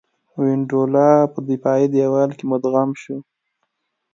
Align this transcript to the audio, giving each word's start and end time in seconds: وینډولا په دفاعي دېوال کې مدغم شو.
وینډولا 0.41 1.11
په 1.33 1.39
دفاعي 1.49 1.85
دېوال 1.93 2.29
کې 2.37 2.43
مدغم 2.51 2.89
شو. 3.01 3.15